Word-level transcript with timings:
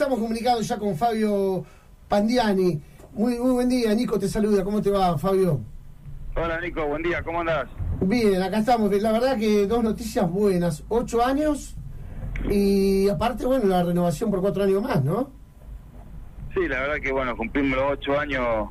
estamos 0.00 0.18
comunicados 0.18 0.66
ya 0.66 0.78
con 0.78 0.96
Fabio 0.96 1.62
Pandiani. 2.08 2.80
Muy, 3.12 3.38
muy 3.38 3.50
buen 3.50 3.68
día, 3.68 3.94
Nico 3.94 4.18
te 4.18 4.28
saluda. 4.28 4.64
¿Cómo 4.64 4.80
te 4.80 4.88
va, 4.88 5.18
Fabio? 5.18 5.60
Hola, 6.34 6.58
Nico, 6.58 6.86
buen 6.86 7.02
día, 7.02 7.22
¿cómo 7.22 7.40
andás? 7.40 7.68
Bien, 8.00 8.40
acá 8.40 8.60
estamos. 8.60 8.90
La 8.90 9.12
verdad 9.12 9.36
que 9.36 9.66
dos 9.66 9.84
noticias 9.84 10.30
buenas. 10.30 10.84
Ocho 10.88 11.22
años 11.22 11.76
y 12.48 13.10
aparte, 13.10 13.44
bueno, 13.44 13.66
la 13.66 13.82
renovación 13.82 14.30
por 14.30 14.40
cuatro 14.40 14.64
años 14.64 14.82
más, 14.82 15.04
¿no? 15.04 15.30
Sí, 16.54 16.66
la 16.66 16.80
verdad 16.80 16.96
que, 17.02 17.12
bueno, 17.12 17.36
cumplimos 17.36 17.76
los 17.76 17.92
ocho 17.92 18.18
años 18.18 18.70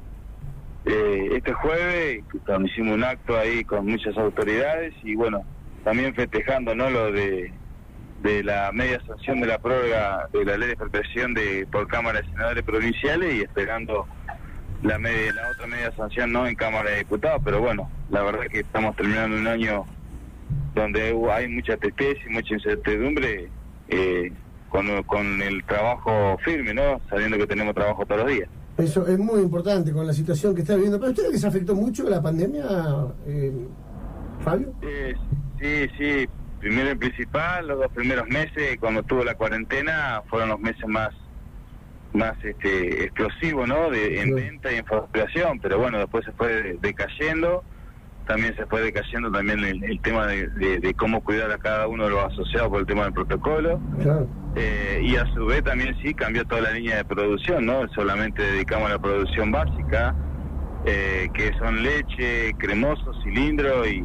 eh, 0.85 1.29
este 1.33 1.53
jueves, 1.53 2.23
hicimos 2.65 2.95
un 2.95 3.03
acto 3.03 3.37
ahí 3.37 3.63
con 3.65 3.85
muchas 3.85 4.17
autoridades 4.17 4.95
y, 5.03 5.13
bueno, 5.13 5.43
también 5.83 6.11
festejando, 6.15 6.73
¿no?, 6.73 6.89
lo 6.89 7.11
de 7.11 7.53
de 8.21 8.43
la 8.43 8.71
media 8.73 9.01
sanción 9.05 9.39
de 9.39 9.47
la 9.47 9.59
prórroga 9.59 10.27
de 10.33 10.45
la 10.45 10.57
ley 10.57 10.67
de 10.67 10.73
expropiación 10.73 11.33
de 11.33 11.67
por 11.71 11.87
Cámara 11.87 12.21
de 12.21 12.27
Senadores 12.27 12.63
Provinciales 12.63 13.35
y 13.35 13.41
esperando 13.41 14.05
la, 14.83 14.97
media, 14.97 15.33
la 15.33 15.51
otra 15.51 15.67
media 15.67 15.91
sanción 15.95 16.31
no 16.31 16.47
en 16.47 16.55
Cámara 16.55 16.89
de 16.89 16.97
Diputados, 16.99 17.41
pero 17.43 17.61
bueno, 17.61 17.89
la 18.09 18.23
verdad 18.23 18.47
que 18.51 18.59
estamos 18.59 18.95
terminando 18.95 19.37
un 19.37 19.47
año 19.47 19.85
donde 20.75 21.15
hay 21.31 21.47
mucha 21.47 21.77
tristeza 21.77 22.19
y 22.27 22.33
mucha 22.33 22.53
incertidumbre 22.53 23.49
eh, 23.87 24.31
con, 24.69 25.03
con 25.03 25.41
el 25.41 25.63
trabajo 25.65 26.37
firme, 26.43 26.73
¿no? 26.73 27.01
Sabiendo 27.09 27.37
que 27.37 27.47
tenemos 27.47 27.73
trabajo 27.73 28.05
todos 28.05 28.21
los 28.21 28.31
días. 28.31 28.49
Eso 28.77 29.05
es 29.07 29.19
muy 29.19 29.41
importante 29.41 29.91
con 29.91 30.07
la 30.07 30.13
situación 30.13 30.55
que 30.55 30.61
está 30.61 30.75
viviendo. 30.75 30.99
¿Pero 30.99 31.11
usted 31.11 31.31
les 31.31 31.43
afectó 31.43 31.75
mucho 31.75 32.09
la 32.09 32.21
pandemia, 32.21 32.65
eh, 33.27 33.67
Fabio? 34.39 34.73
Eh, 34.81 35.13
sí, 35.59 35.89
sí, 35.97 36.29
primero 36.59 36.91
y 36.91 36.95
principal, 36.95 37.67
los 37.67 37.79
dos 37.79 37.91
primeros 37.93 38.27
meses, 38.27 38.77
cuando 38.79 39.03
tuvo 39.03 39.23
la 39.23 39.35
cuarentena, 39.35 40.21
fueron 40.29 40.49
los 40.49 40.59
meses 40.59 40.87
más 40.87 41.09
más 42.13 42.33
este 42.43 43.03
explosivos, 43.03 43.67
¿no? 43.67 43.89
De, 43.89 44.21
en 44.21 44.33
venta 44.33 44.71
y 44.71 44.77
en 44.77 44.85
facturación, 44.85 45.59
pero 45.59 45.77
bueno, 45.77 45.99
después 45.99 46.25
se 46.25 46.31
fue 46.31 46.77
decayendo, 46.81 47.63
también 48.27 48.55
se 48.55 48.65
fue 48.65 48.81
decayendo 48.81 49.31
también 49.31 49.59
el, 49.63 49.99
tema 50.01 50.27
de, 50.27 50.93
cómo 50.97 51.23
cuidar 51.23 51.51
a 51.51 51.57
cada 51.57 51.87
uno 51.87 52.05
de 52.05 52.09
los 52.11 52.25
asociados 52.25 52.69
por 52.69 52.79
el 52.79 52.85
tema 52.85 53.03
del 53.03 53.13
protocolo, 53.13 53.79
eh, 54.55 55.01
y 55.03 55.15
a 55.15 55.25
su 55.33 55.45
vez 55.45 55.63
también 55.63 55.95
sí 56.01 56.13
cambió 56.13 56.45
toda 56.45 56.61
la 56.61 56.71
línea 56.71 56.97
de 56.97 57.05
producción, 57.05 57.65
¿no? 57.65 57.87
Solamente 57.89 58.41
dedicamos 58.41 58.89
a 58.89 58.93
la 58.93 58.99
producción 58.99 59.51
básica, 59.51 60.15
eh, 60.85 61.29
que 61.33 61.51
son 61.57 61.83
leche, 61.83 62.53
cremoso, 62.57 63.11
cilindro 63.23 63.85
y, 63.85 64.01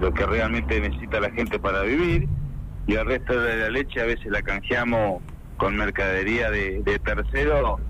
lo 0.00 0.12
que 0.12 0.26
realmente 0.26 0.80
necesita 0.80 1.18
la 1.20 1.30
gente 1.30 1.58
para 1.58 1.82
vivir. 1.82 2.28
Y 2.86 2.94
el 2.94 3.06
resto 3.06 3.40
de 3.40 3.56
la 3.56 3.70
leche 3.70 4.00
a 4.00 4.04
veces 4.04 4.26
la 4.26 4.42
canjeamos 4.42 5.22
con 5.56 5.76
mercadería 5.76 6.50
de, 6.50 7.00
tercero, 7.04 7.80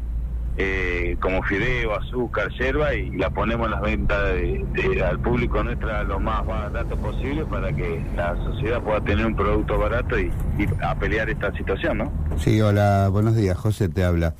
eh, 0.56 1.16
como 1.20 1.42
fideo, 1.42 1.94
azúcar, 1.96 2.48
yerba, 2.52 2.94
y 2.94 3.10
la 3.10 3.28
ponemos 3.30 3.66
en 3.66 3.72
las 3.72 3.82
ventas 3.82 4.18
al 5.04 5.18
público 5.20 5.64
nuestra 5.64 6.04
lo 6.04 6.20
más 6.20 6.46
barato 6.46 6.96
posible 6.96 7.44
para 7.44 7.72
que 7.72 8.04
la 8.16 8.36
sociedad 8.36 8.80
pueda 8.80 9.00
tener 9.00 9.26
un 9.26 9.34
producto 9.34 9.76
barato 9.78 10.18
y, 10.18 10.30
y 10.58 10.68
a 10.82 10.94
pelear 10.94 11.28
esta 11.28 11.52
situación, 11.56 11.98
¿no? 11.98 12.12
Sí, 12.38 12.60
hola, 12.60 13.08
buenos 13.10 13.34
días, 13.34 13.58
José 13.58 13.88
te 13.88 14.04
habla. 14.04 14.34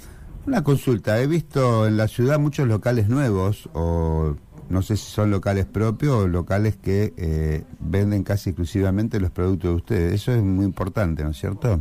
Una 0.46 0.62
consulta, 0.62 1.20
he 1.20 1.26
visto 1.26 1.86
en 1.86 1.96
la 1.96 2.06
ciudad 2.06 2.38
muchos 2.38 2.68
locales 2.68 3.08
nuevos, 3.08 3.68
o 3.72 4.36
no 4.68 4.82
sé 4.82 4.96
si 4.96 5.10
son 5.10 5.30
locales 5.30 5.64
propios 5.64 6.14
o 6.14 6.28
locales 6.28 6.76
que 6.76 7.14
eh, 7.16 7.64
venden 7.80 8.24
casi 8.24 8.50
exclusivamente 8.50 9.18
los 9.20 9.30
productos 9.30 9.70
de 9.70 9.76
ustedes. 9.76 10.12
Eso 10.14 10.32
es 10.32 10.42
muy 10.42 10.66
importante, 10.66 11.24
¿no 11.24 11.30
es 11.30 11.38
cierto? 11.38 11.80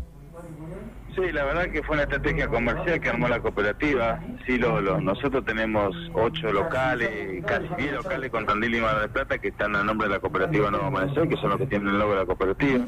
Sí, 1.15 1.31
la 1.31 1.43
verdad 1.43 1.69
que 1.71 1.83
fue 1.83 1.93
una 1.93 2.03
estrategia 2.03 2.47
comercial 2.47 2.99
que 2.99 3.09
armó 3.09 3.27
la 3.27 3.39
cooperativa. 3.39 4.19
Sí, 4.47 4.57
lo, 4.57 4.81
nosotros 4.99 5.45
tenemos 5.45 5.95
ocho 6.13 6.51
locales, 6.51 7.43
casi 7.45 7.67
diez 7.77 7.93
locales 7.93 8.31
con 8.31 8.47
Tandil 8.47 8.75
y 8.75 8.81
Mar 8.81 8.99
del 8.99 9.09
Plata 9.11 9.37
que 9.37 9.49
están 9.49 9.75
a 9.75 9.83
nombre 9.83 10.07
de 10.07 10.15
la 10.15 10.19
cooperativa 10.19 10.71
Nuevo 10.71 10.87
Amanecer, 10.87 11.27
que 11.27 11.35
son 11.35 11.51
los 11.51 11.59
que 11.59 11.67
tienen 11.67 11.89
el 11.89 11.99
logo 11.99 12.13
de 12.13 12.19
la 12.21 12.25
cooperativa. 12.25 12.85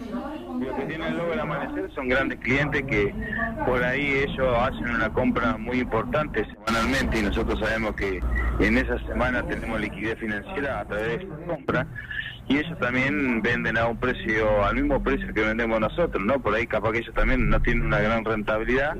Y 0.59 0.63
los 0.63 0.75
que 0.75 0.85
tienen 0.85 1.07
el 1.07 1.17
logo 1.17 1.29
del 1.31 1.39
Amanecer 1.39 1.91
son 1.93 2.07
grandes 2.07 2.39
clientes 2.39 2.83
que 2.83 3.13
por 3.65 3.83
ahí 3.83 4.25
ellos 4.27 4.57
hacen 4.59 4.89
una 4.89 5.11
compra 5.11 5.57
muy 5.57 5.79
importante 5.79 6.45
semanalmente 6.45 7.19
y 7.19 7.23
nosotros 7.23 7.59
sabemos 7.59 7.95
que 7.95 8.21
en 8.59 8.77
esa 8.77 8.97
semana 9.05 9.43
tenemos 9.43 9.79
liquidez 9.79 10.17
financiera 10.19 10.81
a 10.81 10.85
través 10.85 11.07
de 11.07 11.13
esta 11.15 11.35
compra 11.45 11.87
y 12.47 12.57
ellos 12.57 12.77
también 12.79 13.41
venden 13.41 13.77
a 13.77 13.87
un 13.87 13.97
precio, 13.97 14.63
al 14.63 14.75
mismo 14.75 15.01
precio 15.01 15.33
que 15.33 15.41
vendemos 15.41 15.79
nosotros, 15.79 16.23
¿no? 16.23 16.39
Por 16.39 16.53
ahí 16.53 16.67
capaz 16.67 16.91
que 16.91 16.99
ellos 16.99 17.13
también 17.15 17.49
no 17.49 17.59
tienen 17.61 17.87
una 17.87 17.99
gran 17.99 18.23
rentabilidad, 18.23 18.95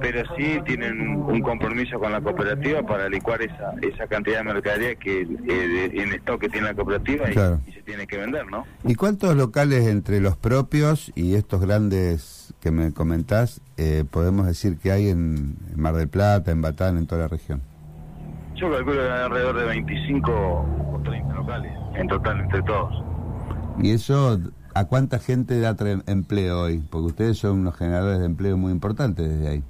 pero 0.00 0.22
sí 0.36 0.60
tienen 0.66 1.16
un 1.16 1.40
compromiso 1.42 2.00
con 2.00 2.10
la 2.10 2.20
cooperativa 2.20 2.82
para 2.82 3.08
licuar 3.08 3.40
esa, 3.42 3.74
esa 3.82 4.08
cantidad 4.08 4.38
de 4.38 4.44
mercadería 4.44 4.94
que 4.96 5.20
eh, 5.22 5.90
en 5.94 6.12
stock 6.14 6.40
que 6.40 6.48
tiene 6.48 6.68
la 6.68 6.74
cooperativa 6.74 7.30
y, 7.30 7.72
se 7.72 7.82
tiene 7.82 8.06
que 8.06 8.16
vender, 8.16 8.46
¿no? 8.50 8.66
¿Y 8.84 8.94
cuántos 8.96 9.36
locales 9.36 9.86
entre 9.86 10.20
los 10.20 10.36
propios 10.36 10.81
y 11.14 11.34
estos 11.34 11.60
grandes 11.60 12.54
que 12.60 12.72
me 12.72 12.92
comentás 12.92 13.60
eh, 13.76 14.04
podemos 14.10 14.46
decir 14.46 14.78
que 14.78 14.90
hay 14.90 15.10
en, 15.10 15.56
Mar 15.76 15.94
del 15.94 16.08
Plata, 16.08 16.50
en 16.50 16.60
Batán, 16.60 16.98
en 16.98 17.06
toda 17.06 17.22
la 17.22 17.28
región? 17.28 17.62
Yo 18.56 18.68
calculo 18.68 19.00
que 19.00 19.08
hay 19.08 19.22
alrededor 19.22 19.58
de 19.58 19.64
25 19.66 20.32
o 20.32 21.00
30 21.04 21.34
locales 21.34 21.72
en 21.94 22.08
total 22.08 22.40
entre 22.40 22.62
todos. 22.62 22.92
¿Y 23.80 23.92
eso 23.92 24.40
a 24.74 24.84
cuánta 24.86 25.20
gente 25.20 25.60
da 25.60 25.76
empleo 26.06 26.62
hoy? 26.62 26.82
Porque 26.90 27.06
ustedes 27.06 27.38
son 27.38 27.60
unos 27.60 27.76
generadores 27.76 28.18
de 28.18 28.26
empleo 28.26 28.56
muy 28.56 28.72
importantes 28.72 29.28
desde 29.28 29.48
ahí. 29.48 29.62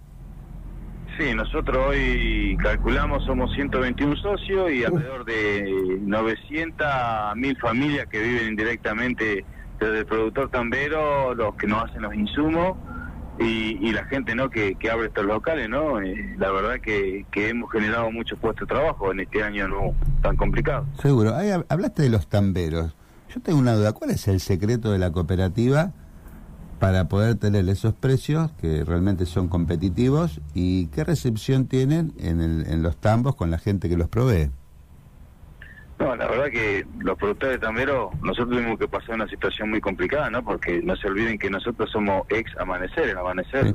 Sí, 1.18 1.34
nosotros 1.34 1.76
hoy 1.90 2.56
calculamos, 2.62 3.22
somos 3.26 3.52
121 3.52 4.16
socios 4.16 4.72
y 4.72 4.82
alrededor 4.82 5.26
de 5.26 5.98
900 6.00 6.86
a 6.90 7.34
1000 7.36 7.56
familias 7.58 8.06
que 8.06 8.18
viven 8.18 8.48
indirectamente 8.48 9.44
desde 9.84 10.00
el 10.00 10.06
productor 10.06 10.50
tambero, 10.50 11.34
los 11.34 11.54
que 11.56 11.66
nos 11.66 11.84
hacen 11.84 12.02
los 12.02 12.14
insumos 12.14 12.76
y, 13.38 13.92
la 13.92 14.04
gente 14.04 14.34
no 14.34 14.50
que, 14.50 14.76
abre 14.90 15.06
estos 15.06 15.24
locales, 15.24 15.68
¿no? 15.68 16.00
Eh, 16.00 16.34
la 16.38 16.50
verdad 16.50 16.80
que, 16.80 17.26
que, 17.30 17.50
hemos 17.50 17.70
generado 17.70 18.10
muchos 18.10 18.38
puestos 18.38 18.68
de 18.68 18.74
trabajo 18.74 19.12
en 19.12 19.20
este 19.20 19.42
año 19.42 19.68
no 19.68 19.94
tan 20.22 20.36
complicado. 20.36 20.86
Seguro. 21.00 21.34
hablaste 21.68 22.02
de 22.02 22.08
los 22.08 22.28
tamberos. 22.28 22.94
Yo 23.34 23.40
tengo 23.40 23.58
una 23.58 23.74
duda. 23.74 23.92
¿Cuál 23.92 24.10
es 24.10 24.28
el 24.28 24.40
secreto 24.40 24.92
de 24.92 24.98
la 24.98 25.10
cooperativa 25.10 25.92
para 26.78 27.08
poder 27.08 27.36
tener 27.36 27.68
esos 27.68 27.94
precios 27.94 28.50
que 28.60 28.84
realmente 28.84 29.24
son 29.26 29.48
competitivos 29.48 30.40
y 30.54 30.86
qué 30.88 31.04
recepción 31.04 31.66
tienen 31.66 32.12
en, 32.18 32.40
el, 32.40 32.66
en 32.66 32.82
los 32.82 32.96
tambos 32.96 33.36
con 33.36 33.50
la 33.50 33.58
gente 33.58 33.88
que 33.88 33.96
los 33.96 34.08
provee? 34.08 34.50
No, 36.02 36.16
la 36.16 36.26
verdad 36.26 36.46
que 36.46 36.84
los 36.98 37.16
productores 37.16 37.60
de 37.60 37.64
tambero, 37.64 38.10
nosotros 38.22 38.56
tuvimos 38.56 38.76
que 38.76 38.88
pasar 38.88 39.14
una 39.14 39.28
situación 39.28 39.70
muy 39.70 39.80
complicada, 39.80 40.30
¿no? 40.30 40.42
Porque 40.42 40.82
no 40.82 40.96
se 40.96 41.06
olviden 41.06 41.38
que 41.38 41.48
nosotros 41.48 41.90
somos 41.90 42.26
ex 42.28 42.50
Amanecer, 42.58 43.10
el 43.10 43.18
Amanecer 43.18 43.72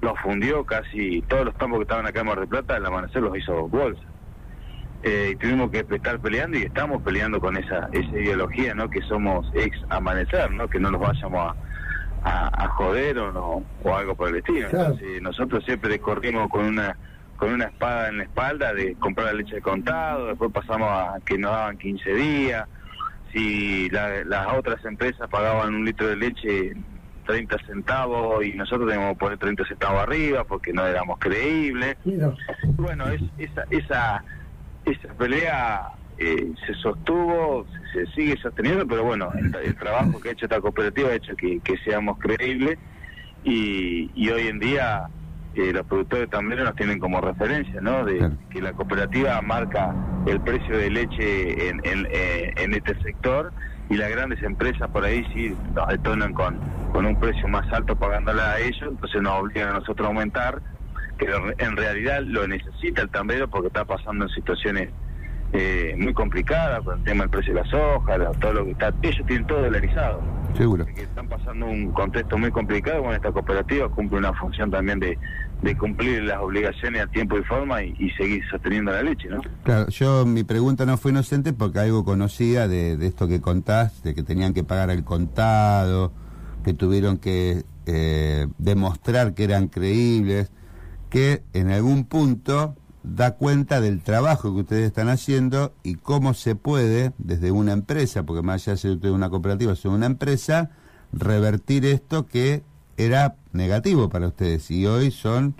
lo, 0.00 0.14
fundió 0.22 0.64
casi 0.64 1.22
todos 1.22 1.46
los 1.46 1.58
tambos 1.58 1.80
que 1.80 1.82
estaban 1.82 2.06
acá 2.06 2.20
en 2.20 2.26
Mar 2.26 2.38
del 2.38 2.48
Plata, 2.48 2.76
el 2.76 2.86
Amanecer 2.86 3.22
los 3.22 3.36
hizo 3.36 3.66
bolsa. 3.66 4.00
Eh, 5.02 5.30
y 5.32 5.36
tuvimos 5.36 5.70
que 5.70 5.84
estar 5.90 6.20
peleando 6.20 6.56
y 6.56 6.62
estamos 6.62 7.02
peleando 7.02 7.40
con 7.40 7.56
esa, 7.56 7.88
esa 7.92 8.18
ideología, 8.18 8.72
¿no? 8.74 8.88
Que 8.88 9.02
somos 9.02 9.50
ex 9.54 9.76
Amanecer, 9.88 10.52
¿no? 10.52 10.68
Que 10.68 10.78
no 10.78 10.92
nos 10.92 11.00
vayamos 11.00 11.56
a, 12.22 12.64
a, 12.64 12.68
joder 12.68 13.18
o, 13.18 13.32
no, 13.32 13.64
o 13.82 13.96
algo 13.96 14.14
por 14.14 14.28
el 14.28 14.36
estilo. 14.36 14.68
nosotros 15.20 15.64
siempre 15.64 15.98
corrimos 15.98 16.48
con 16.48 16.64
una 16.64 16.96
con 17.40 17.54
una 17.54 17.64
espada 17.64 18.10
en 18.10 18.18
la 18.18 18.24
espalda 18.24 18.74
de 18.74 18.94
comprar 18.96 19.28
la 19.28 19.32
leche 19.32 19.56
de 19.56 19.62
contado, 19.62 20.26
después 20.26 20.52
pasamos 20.52 20.90
a 20.90 21.18
que 21.24 21.38
nos 21.38 21.50
daban 21.50 21.78
15 21.78 22.14
días, 22.14 22.68
si 23.32 23.88
las 23.88 24.52
otras 24.54 24.84
empresas 24.84 25.26
pagaban 25.30 25.74
un 25.74 25.86
litro 25.86 26.06
de 26.06 26.16
leche 26.16 26.76
30 27.26 27.56
centavos 27.66 28.44
y 28.44 28.52
nosotros 28.52 28.90
teníamos 28.90 29.14
que 29.14 29.20
poner 29.20 29.38
30 29.38 29.64
centavos 29.64 30.02
arriba 30.02 30.44
porque 30.44 30.74
no 30.74 30.86
éramos 30.86 31.18
creíbles. 31.18 31.96
Bueno, 32.76 33.08
es, 33.08 33.22
esa, 33.38 33.64
esa, 33.70 34.24
esa 34.84 35.14
pelea 35.14 35.92
eh, 36.18 36.52
se 36.66 36.74
sostuvo, 36.74 37.66
se, 37.94 38.04
sigue 38.08 38.36
sosteniendo, 38.36 38.86
pero 38.86 39.04
bueno, 39.04 39.32
el, 39.64 39.76
trabajo 39.76 40.20
que 40.20 40.28
ha 40.28 40.32
hecho 40.32 40.44
esta 40.44 40.60
cooperativa 40.60 41.08
ha 41.08 41.14
hecho 41.14 41.34
que, 41.36 41.60
seamos 41.86 42.18
creíbles 42.18 42.78
y, 43.44 44.10
y 44.14 44.28
hoy 44.28 44.48
en 44.48 44.58
día 44.58 45.08
que 45.54 45.72
los 45.72 45.86
productores 45.86 46.30
también 46.30 46.62
nos 46.62 46.76
tienen 46.76 46.98
como 46.98 47.20
referencia, 47.20 47.80
¿no? 47.80 48.04
De 48.04 48.30
que 48.50 48.60
la 48.60 48.72
cooperativa 48.72 49.40
marca 49.42 49.94
el 50.26 50.40
precio 50.40 50.76
de 50.76 50.90
leche 50.90 51.68
en, 51.68 51.80
eh, 51.84 52.52
en, 52.56 52.74
este 52.74 52.94
sector 53.02 53.52
y 53.88 53.96
las 53.96 54.10
grandes 54.10 54.42
empresas 54.42 54.88
por 54.90 55.04
ahí 55.04 55.24
sí 55.32 55.56
nos 55.74 55.88
detonan 55.88 56.32
con, 56.32 56.60
con 56.92 57.06
un 57.06 57.16
precio 57.16 57.48
más 57.48 57.70
alto 57.72 57.96
pagándola 57.96 58.52
a 58.52 58.60
ellos, 58.60 58.82
entonces 58.82 59.22
nos 59.22 59.40
obligan 59.40 59.70
a 59.70 59.78
nosotros 59.78 60.06
a 60.06 60.08
aumentar, 60.08 60.60
que 61.18 61.26
en 61.58 61.76
realidad 61.76 62.22
lo 62.22 62.46
necesita 62.46 63.02
el 63.02 63.10
tambero 63.10 63.48
porque 63.48 63.68
está 63.68 63.84
pasando 63.84 64.26
en 64.26 64.30
situaciones 64.30 64.90
eh, 65.52 65.94
muy 65.98 66.14
complicadas 66.14 66.82
con 66.84 66.98
el 66.98 67.04
tema 67.04 67.24
del 67.24 67.30
precio 67.30 67.54
de 67.54 67.60
las 67.62 67.74
hojas, 67.74 68.18
todo 68.40 68.52
lo 68.52 68.64
que 68.64 68.70
está, 68.72 68.94
ellos 69.02 69.26
tienen 69.26 69.46
todo 69.46 69.62
dolarizado. 69.62 70.20
Seguro. 70.56 70.84
Que 70.86 71.02
están 71.02 71.28
pasando 71.28 71.66
un 71.66 71.92
contexto 71.92 72.38
muy 72.38 72.50
complicado, 72.50 73.00
bueno, 73.02 73.16
esta 73.16 73.32
cooperativa 73.32 73.88
cumple 73.88 74.18
una 74.18 74.32
función 74.34 74.70
también 74.70 75.00
de, 75.00 75.18
de 75.62 75.76
cumplir 75.76 76.22
las 76.22 76.38
obligaciones 76.38 77.02
a 77.02 77.06
tiempo 77.06 77.38
y 77.38 77.42
forma 77.42 77.82
y, 77.82 78.10
seguir 78.16 78.42
sosteniendo 78.50 78.92
la 78.92 79.02
leche, 79.02 79.28
¿no? 79.28 79.40
Claro, 79.64 79.88
yo 79.88 80.24
mi 80.24 80.42
pregunta 80.44 80.86
no 80.86 80.96
fue 80.96 81.10
inocente 81.10 81.52
porque 81.52 81.80
algo 81.80 82.04
conocía 82.04 82.66
de, 82.66 82.94
esto 83.06 83.28
que 83.28 83.40
contás, 83.40 84.02
de 84.02 84.14
que 84.14 84.22
tenían 84.22 84.54
que 84.54 84.64
pagar 84.64 84.90
el 84.90 85.04
contado, 85.04 86.12
que 86.64 86.74
tuvieron 86.74 87.18
que 87.18 87.64
eh, 87.86 88.46
demostrar 88.58 89.34
que 89.34 89.44
eran 89.44 89.68
creíbles, 89.68 90.50
que 91.10 91.42
en 91.52 91.70
algún 91.70 92.04
punto 92.04 92.76
da 93.02 93.36
cuenta 93.36 93.80
del 93.80 94.02
trabajo 94.02 94.54
que 94.54 94.60
ustedes 94.60 94.86
están 94.86 95.08
haciendo 95.08 95.72
y 95.82 95.96
cómo 95.96 96.34
se 96.34 96.54
puede, 96.54 97.12
desde 97.18 97.50
una 97.50 97.72
empresa, 97.72 98.24
porque 98.24 98.42
más 98.42 98.66
allá 98.66 98.74
de 98.74 99.00
ser 99.00 99.10
una 99.12 99.30
cooperativa, 99.30 99.72
es 99.72 99.84
una 99.84 100.06
empresa, 100.06 100.70
revertir 101.12 101.86
esto 101.86 102.26
que 102.26 102.62
era 102.96 103.36
negativo 103.52 104.08
para 104.08 104.28
ustedes 104.28 104.70
y 104.70 104.86
hoy 104.86 105.10
son, 105.10 105.54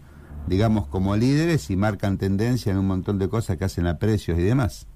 digamos, 0.46 0.86
como 0.86 1.16
líderes 1.16 1.70
y 1.70 1.76
marcan 1.76 2.18
tendencia 2.18 2.72
en 2.72 2.78
un 2.78 2.86
montón 2.86 3.18
de 3.18 3.28
cosas 3.28 3.56
que 3.56 3.64
hacen 3.64 3.86
a 3.86 3.98
precios 3.98 4.38
y 4.38 4.42
demás. 4.42 4.86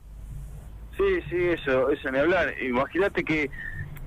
Sí, 0.97 1.21
sí, 1.29 1.37
eso, 1.37 1.91
eso 1.91 2.11
ni 2.11 2.19
hablar. 2.19 2.55
Imagínate 2.63 3.25
que, 3.25 3.51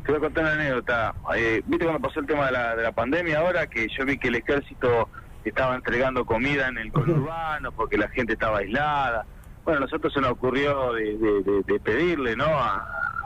te 0.06 0.12
voy 0.12 0.18
a 0.18 0.19
contar 0.22 0.45
una 0.45 0.54
anécdota. 0.54 1.16
Eh, 1.36 1.62
Viste 1.66 1.86
cuando 1.86 2.07
pasó 2.07 2.22
el 2.22 2.28
tema 2.28 2.45
de 2.45 2.51
la, 2.54 2.75
de 2.75 2.84
la 2.84 2.92
pandemia 2.94 3.39
ahora, 3.39 3.68
que 3.68 3.88
yo 3.89 4.06
vi 4.06 4.18
que 4.18 4.30
el 4.30 4.36
ejército 4.36 5.10
estaba 5.48 5.76
entregando 5.76 6.26
comida 6.26 6.68
en 6.68 6.78
el 6.78 6.92
conurbano 6.92 7.72
porque 7.72 7.98
la 7.98 8.10
gente 8.10 8.34
estaba 8.34 8.60
aislada. 8.60 9.26
Bueno, 9.64 9.80
a 9.80 9.82
nosotros 9.82 10.14
se 10.14 10.22
nos 10.22 10.32
ocurrió 10.32 10.94
de, 10.94 11.80
pedirle, 11.84 12.36
¿no? 12.36 12.46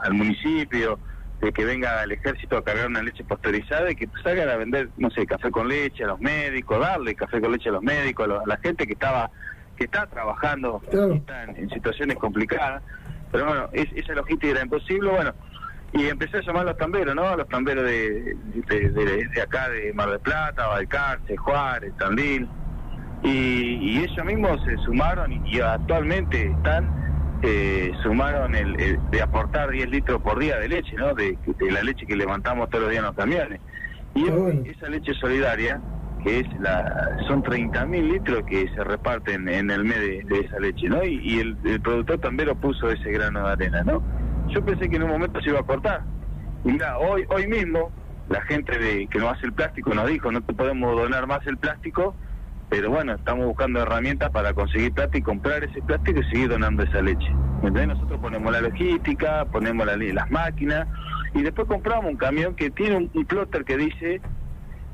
al 0.02 0.14
municipio 0.14 0.98
de 1.42 1.52
que 1.52 1.64
venga 1.64 2.04
el 2.04 2.12
ejército 2.12 2.56
a 2.56 2.62
cargar 2.62 2.86
una 2.86 3.02
leche 3.02 3.24
pasteurizada 3.24 3.90
y 3.90 3.96
que 3.96 4.08
salgan 4.22 4.48
a 4.48 4.56
vender, 4.56 4.90
no 4.96 5.10
sé, 5.10 5.26
café 5.26 5.50
con 5.50 5.68
leche 5.68 6.04
a 6.04 6.06
los 6.06 6.20
médicos, 6.20 6.78
darle 6.78 7.16
café 7.16 7.40
con 7.40 7.50
leche 7.50 7.68
a 7.68 7.72
los 7.72 7.82
médicos, 7.82 8.28
a, 8.28 8.46
la 8.46 8.56
gente 8.58 8.86
que 8.86 8.92
estaba 8.92 9.28
que 9.76 9.84
está 9.84 10.06
trabajando 10.06 10.80
está 10.84 11.44
en, 11.44 11.68
situaciones 11.70 12.16
complicadas. 12.16 12.82
Pero 13.32 13.46
bueno, 13.46 13.68
esa 13.72 14.12
logística 14.12 14.52
era 14.52 14.62
imposible. 14.62 15.10
Bueno, 15.10 15.34
y 15.92 16.08
empecé 16.08 16.38
a 16.38 16.40
llamar 16.42 16.62
a 16.62 16.70
los 16.70 16.76
tamberos, 16.78 17.14
¿no? 17.14 17.28
A 17.28 17.36
los 17.36 17.48
tamberos 17.48 17.84
de, 17.84 18.36
de, 18.66 19.42
acá, 19.42 19.68
de 19.68 19.92
Mar 19.92 20.10
del 20.10 20.20
Plata, 20.20 20.66
Balcarce, 20.66 21.36
Juárez, 21.36 21.92
Tandil. 21.98 22.48
Y, 23.22 23.28
y 23.28 23.98
ellos 23.98 24.24
mismos 24.24 24.60
se 24.64 24.76
sumaron 24.78 25.46
y 25.46 25.60
actualmente 25.60 26.50
están 26.50 27.02
eh, 27.44 27.90
sumaron 28.04 28.54
el, 28.54 29.00
de 29.10 29.20
aportar 29.20 29.70
10 29.70 29.90
litros 29.90 30.22
por 30.22 30.38
día 30.38 30.58
de 30.58 30.68
leche, 30.68 30.94
¿no? 30.94 31.12
De, 31.12 31.36
la 31.72 31.82
leche 31.82 32.06
que 32.06 32.14
levantamos 32.14 32.70
todos 32.70 32.84
los 32.84 32.90
días 32.90 33.00
en 33.00 33.06
los 33.06 33.16
camiones. 33.16 33.60
Y 34.14 34.68
esa 34.68 34.88
leche 34.88 35.12
solidaria, 35.14 35.80
que 36.22 36.40
es 36.40 36.46
la 36.60 37.18
son 37.26 37.42
30.000 37.42 38.12
litros 38.12 38.44
que 38.46 38.68
se 38.68 38.84
reparten 38.84 39.48
en 39.48 39.72
el 39.72 39.84
mes 39.84 39.98
de, 39.98 40.40
esa 40.40 40.60
leche, 40.60 40.88
¿no? 40.88 41.02
Y, 41.02 41.40
el, 41.40 41.56
productor 41.80 42.18
también 42.18 42.48
lo 42.48 42.54
puso 42.54 42.88
ese 42.90 43.10
grano 43.10 43.44
de 43.44 43.52
arena, 43.52 43.82
¿no? 43.82 44.02
Yo 44.52 44.62
pensé 44.64 44.88
que 44.88 44.96
en 44.96 45.04
un 45.04 45.10
momento 45.10 45.40
se 45.40 45.50
iba 45.50 45.60
a 45.60 45.62
cortar. 45.62 46.02
Y 46.64 46.72
mira, 46.72 46.98
hoy, 46.98 47.24
hoy 47.30 47.46
mismo, 47.46 47.90
la 48.28 48.42
gente 48.42 48.78
de 48.78 49.06
que 49.06 49.18
no 49.18 49.30
hace 49.30 49.46
el 49.46 49.52
plástico 49.52 49.94
nos 49.94 50.06
dijo, 50.08 50.30
no 50.30 50.42
te 50.42 50.52
podemos 50.52 50.94
donar 50.94 51.26
más 51.26 51.46
el 51.46 51.56
plástico, 51.56 52.14
pero 52.68 52.90
bueno, 52.90 53.14
estamos 53.14 53.46
buscando 53.46 53.80
herramientas 53.80 54.30
para 54.30 54.52
conseguir 54.54 54.92
plata 54.92 55.16
y 55.16 55.22
comprar 55.22 55.64
ese 55.64 55.80
plástico 55.82 56.20
y 56.20 56.24
seguir 56.30 56.48
donando 56.48 56.82
esa 56.82 57.00
leche. 57.00 57.28
Entonces 57.62 57.88
nosotros 57.88 58.20
ponemos 58.20 58.52
la 58.52 58.60
logística, 58.60 59.44
ponemos 59.46 59.86
las 59.86 60.30
máquinas 60.30 60.86
y 61.34 61.42
después 61.42 61.66
compramos 61.68 62.10
un 62.10 62.16
camión 62.16 62.54
que 62.54 62.70
tiene 62.70 62.96
un, 62.96 63.24
plotter 63.26 63.64
que 63.64 63.76
dice, 63.76 64.20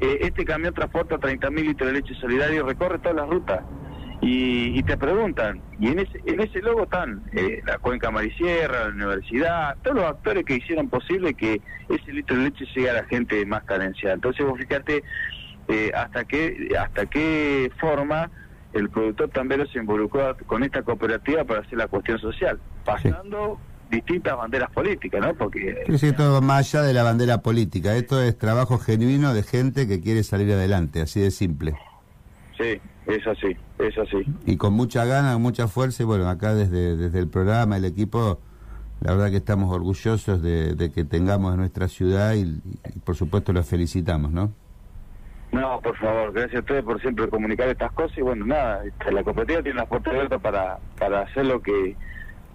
eh, 0.01 0.19
este 0.21 0.45
camión 0.45 0.73
transporta 0.73 1.17
30.000 1.17 1.55
litros 1.55 1.89
de 1.89 2.01
leche 2.01 2.15
solidaria 2.15 2.59
y 2.59 2.63
recorre 2.63 2.99
todas 2.99 3.17
las 3.17 3.29
rutas. 3.29 3.61
Y, 4.21 4.83
te 4.83 4.97
preguntan, 4.97 5.61
y 5.79 5.89
en 5.89 6.01
ese, 6.01 6.21
en 6.27 6.41
ese 6.41 6.61
logo 6.61 6.85
están 6.85 7.23
eh, 7.33 7.63
la 7.65 7.79
Cuenca 7.79 8.11
Marisierra, 8.11 8.87
la 8.87 8.91
universidad, 8.91 9.77
todos 9.83 9.97
los 9.97 10.07
actores 10.07 10.45
que 10.45 10.57
hicieron 10.57 10.89
posible 10.89 11.35
que 11.35 11.61
ese 11.89 12.13
litro 12.13 12.37
de 12.37 12.45
leche 12.45 12.65
llegue 12.75 12.91
a 12.91 12.95
la 12.95 13.05
gente 13.05 13.45
más 13.47 13.63
carenciada. 13.63 14.17
Entonces 14.17 14.45
vos 14.45 14.59
fíjate 14.59 15.05
eh, 15.69 15.93
hasta 15.95 16.25
qué 16.25 16.69
hasta 16.79 17.07
qué 17.07 17.71
forma 17.79 18.31
el 18.73 18.91
productor 18.91 19.31
tambero 19.31 19.67
se 19.67 19.79
involucró 19.79 20.37
con 20.47 20.65
esta 20.65 20.83
cooperativa 20.83 21.45
para 21.45 21.61
hacer 21.61 21.79
la 21.79 21.87
cuestión 21.87 22.19
social, 22.19 22.59
pasando 22.85 23.59
distintas 23.91 24.37
banderas 24.37 24.71
políticas, 24.71 25.21
¿no? 25.21 25.35
Porque 25.35 25.85
sí, 25.97 26.13
todo 26.13 26.43
más 26.43 26.75
allá 26.75 26.87
de 26.87 26.93
la 26.93 27.03
bandera 27.03 27.39
política, 27.39 27.95
esto 27.95 28.21
es 28.23 28.37
trabajo 28.37 28.79
genuino 28.79 29.33
de 29.33 29.43
gente 29.43 29.87
que 29.87 30.01
quiere 30.01 30.23
salir 30.23 30.53
adelante, 30.53 31.01
así 31.01 31.21
de 31.21 31.31
simple. 31.31 31.75
Sí, 32.57 32.81
es 33.09 33.27
así, 33.27 33.57
es 33.79 33.99
así. 33.99 34.25
Y 34.47 34.57
con 34.57 34.75
mucha 34.75 35.05
gana, 35.05 35.37
mucha 35.39 35.67
fuerza, 35.67 36.03
y 36.03 36.07
bueno, 36.07 36.29
acá 36.29 36.55
desde, 36.55 36.97
desde 36.97 37.19
el 37.19 37.29
programa, 37.29 37.77
el 37.77 37.85
equipo, 37.85 38.39
la 39.01 39.13
verdad 39.13 39.31
que 39.31 39.39
estamos 39.39 39.75
orgullosos 39.75 40.43
de, 40.43 40.91
que 40.95 41.05
tengamos 41.05 41.53
en 41.53 41.61
nuestra 41.61 41.89
ciudad 41.89 42.35
y, 42.35 42.43
y 42.43 42.99
por 43.05 43.17
supuesto 43.17 43.53
los 43.53 43.67
felicitamos, 43.67 44.31
¿no? 44.31 44.53
No, 45.51 45.81
por 45.81 45.97
favor, 45.97 46.33
gracias 46.33 46.57
a 46.57 46.61
ustedes 46.61 46.85
por 46.85 47.01
siempre 47.01 47.29
comunicar 47.29 47.69
estas 47.69 47.91
cosas 47.93 48.17
y 48.19 48.21
bueno, 48.21 48.45
nada, 48.45 48.85
este, 48.85 49.11
la 49.11 49.25
cooperativa 49.25 49.63
tiene 49.63 49.79
las 49.79 49.89
puertas 49.89 50.13
abiertas 50.13 50.41
para, 50.43 50.79
para 50.99 51.23
hacer 51.23 51.47
lo 51.47 51.63
que 51.63 51.97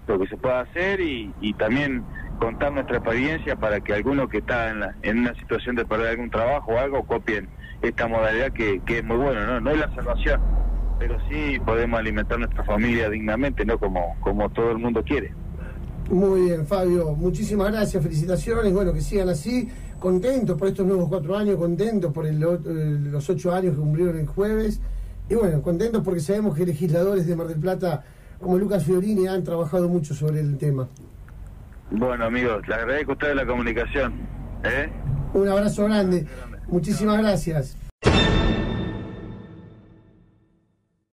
lo 0.05 0.19
que 0.19 0.27
se 0.27 0.35
pueda 0.35 0.59
hacer 0.59 0.99
y, 0.99 1.33
y 1.39 1.53
también 1.53 2.03
contar 2.37 2.73
nuestra 2.73 2.97
experiencia 2.97 3.55
para 3.55 3.79
que 3.79 3.93
algunos 3.93 4.29
que 4.29 4.39
está 4.39 4.69
en, 4.69 4.81
la, 4.81 4.95
en 5.01 5.19
una 5.19 5.33
situación 5.35 5.77
de 5.77 5.85
perder 5.85 6.09
algún 6.09 6.29
trabajo 6.29 6.73
o 6.73 6.77
algo 6.77 7.03
copien 7.05 7.47
esta 7.83 8.07
modalidad 8.07 8.51
que, 8.51 8.81
que 8.85 8.99
es 8.99 9.03
muy 9.03 9.17
buena, 9.17 9.45
¿no? 9.45 9.59
No 9.59 9.71
es 9.71 9.79
la 9.79 9.93
salvación, 9.93 10.41
pero 10.97 11.17
sí 11.29 11.59
podemos 11.65 11.99
alimentar 11.99 12.39
nuestra 12.39 12.63
familia 12.63 13.09
dignamente, 13.09 13.65
¿no? 13.65 13.77
Como, 13.77 14.15
como 14.21 14.49
todo 14.49 14.71
el 14.71 14.77
mundo 14.79 15.03
quiere. 15.03 15.33
Muy 16.09 16.41
bien, 16.41 16.65
Fabio. 16.65 17.13
Muchísimas 17.15 17.71
gracias, 17.71 18.01
felicitaciones. 18.01 18.73
Bueno, 18.73 18.93
que 18.93 19.01
sigan 19.01 19.29
así. 19.29 19.69
Contentos 19.99 20.57
por 20.57 20.67
estos 20.67 20.85
nuevos 20.85 21.07
cuatro 21.07 21.37
años, 21.37 21.55
contentos 21.55 22.11
por 22.11 22.25
los 22.25 23.29
ocho 23.29 23.53
años 23.53 23.73
que 23.73 23.79
cumplieron 23.79 24.17
el 24.17 24.27
jueves. 24.27 24.81
Y 25.29 25.35
bueno, 25.35 25.61
contentos 25.61 26.03
porque 26.03 26.19
sabemos 26.19 26.55
que 26.57 26.65
legisladores 26.65 27.25
de 27.25 27.35
Mar 27.35 27.47
del 27.47 27.59
Plata, 27.59 28.03
como 28.39 28.57
Lucas 28.57 28.83
Fiorini, 28.83 29.27
han 29.27 29.43
trabajado 29.43 29.87
mucho 29.87 30.13
sobre 30.13 30.41
el 30.41 30.57
tema. 30.57 30.89
Bueno, 31.91 32.25
amigos, 32.25 32.67
les 32.67 32.77
agradezco 32.77 33.11
a 33.11 33.13
ustedes 33.13 33.35
la 33.35 33.45
comunicación. 33.45 34.13
¿eh? 34.63 34.89
Un 35.33 35.47
abrazo 35.47 35.85
grande. 35.85 36.27
Muchísimas 36.67 37.17
gracias. 37.17 37.75